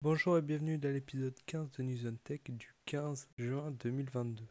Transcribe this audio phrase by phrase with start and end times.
[0.00, 4.44] Bonjour et bienvenue dans l'épisode 15 de News on Tech du 15 juin 2022.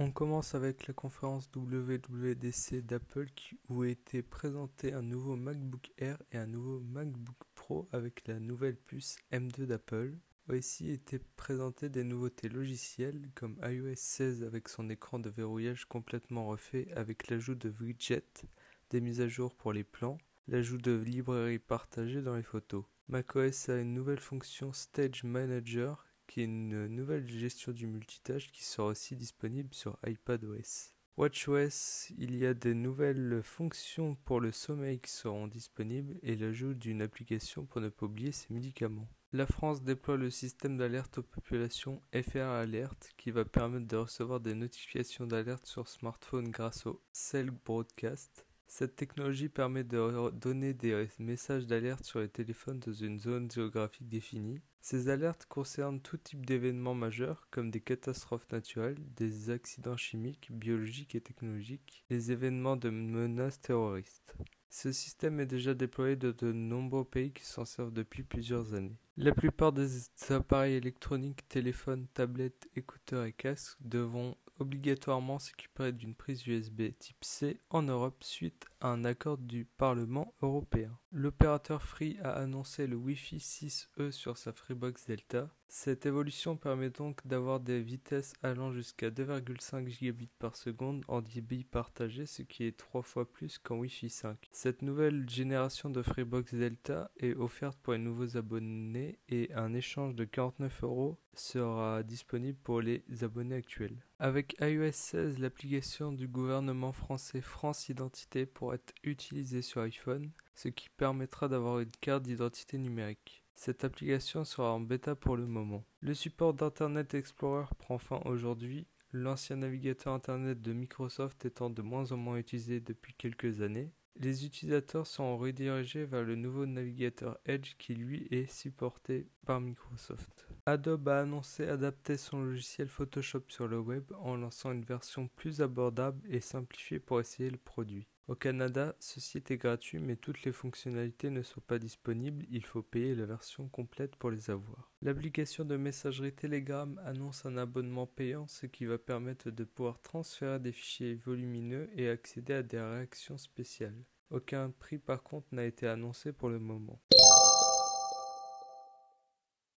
[0.00, 3.28] On commence avec la conférence WWDC d'Apple
[3.68, 8.76] où été présenté un nouveau MacBook Air et un nouveau MacBook Pro avec la nouvelle
[8.76, 10.18] puce M2 d'Apple.
[10.48, 16.48] Aussi étaient présentés des nouveautés logicielles comme iOS 16 avec son écran de verrouillage complètement
[16.48, 18.42] refait avec l'ajout de widgets,
[18.90, 20.18] des mises à jour pour les plans,
[20.48, 22.84] l'ajout de librairies partagées dans les photos.
[23.08, 28.64] macOS a une nouvelle fonction Stage Manager qui est une nouvelle gestion du multitâche qui
[28.64, 30.92] sera aussi disponible sur iPadOS.
[31.16, 36.74] WatchOS, il y a des nouvelles fonctions pour le sommeil qui seront disponibles et l'ajout
[36.74, 39.08] d'une application pour ne pas oublier ses médicaments.
[39.32, 44.40] La France déploie le système d'alerte aux populations FR Alert qui va permettre de recevoir
[44.40, 48.45] des notifications d'alerte sur smartphone grâce au Cell Broadcast.
[48.66, 54.08] Cette technologie permet de donner des messages d'alerte sur les téléphones dans une zone géographique
[54.08, 54.60] définie.
[54.80, 61.14] Ces alertes concernent tout type d'événements majeurs comme des catastrophes naturelles, des accidents chimiques, biologiques
[61.14, 64.36] et technologiques, les événements de menaces terroristes.
[64.68, 68.98] Ce système est déjà déployé dans de nombreux pays qui s'en servent depuis plusieurs années.
[69.16, 69.88] La plupart des
[70.28, 77.60] appareils électroniques, téléphones, tablettes, écouteurs et casques devront obligatoirement s'équiper d'une prise USB type C
[77.70, 80.98] en Europe suite un accord du Parlement européen.
[81.12, 85.48] L'opérateur Free a annoncé le Wi-Fi 6E sur sa Freebox Delta.
[85.68, 91.64] Cette évolution permet donc d'avoir des vitesses allant jusqu'à 2,5 gigabits par seconde en débit
[91.64, 94.48] partagé, ce qui est trois fois plus qu'en Wi-Fi 5.
[94.52, 100.14] Cette nouvelle génération de Freebox Delta est offerte pour les nouveaux abonnés et un échange
[100.14, 104.04] de 49 euros sera disponible pour les abonnés actuels.
[104.18, 110.68] Avec iOS 16, l'application du gouvernement français France Identité pourra être utilisée sur iPhone, ce
[110.68, 113.44] qui permettra d'avoir une carte d'identité numérique.
[113.54, 115.84] Cette application sera en bêta pour le moment.
[116.00, 122.10] Le support d'Internet Explorer prend fin aujourd'hui, l'ancien navigateur Internet de Microsoft étant de moins
[122.10, 123.92] en moins utilisé depuis quelques années.
[124.16, 130.48] Les utilisateurs sont redirigés vers le nouveau navigateur Edge qui lui est supporté par Microsoft.
[130.64, 135.60] Adobe a annoncé adapter son logiciel Photoshop sur le web en lançant une version plus
[135.60, 138.08] abordable et simplifiée pour essayer le produit.
[138.28, 142.82] Au Canada, ceci était gratuit mais toutes les fonctionnalités ne sont pas disponibles, il faut
[142.82, 144.92] payer la version complète pour les avoir.
[145.00, 150.58] L'application de messagerie Telegram annonce un abonnement payant ce qui va permettre de pouvoir transférer
[150.58, 154.04] des fichiers volumineux et accéder à des réactions spéciales.
[154.30, 157.00] Aucun prix par contre n'a été annoncé pour le moment.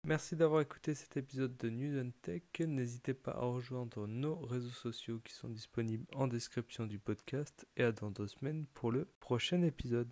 [0.08, 2.42] Merci d'avoir écouté cet épisode de News and Tech.
[2.62, 7.84] N'hésitez pas à rejoindre nos réseaux sociaux qui sont disponibles en description du podcast et
[7.84, 10.10] à dans deux semaines pour le prochain épisode.